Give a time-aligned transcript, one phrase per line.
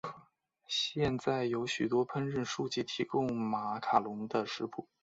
[0.67, 4.87] 现在有许多烹饪书籍提供马卡龙的食谱。